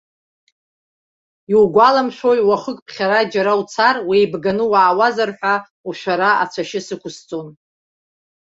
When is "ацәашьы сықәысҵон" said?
6.43-7.47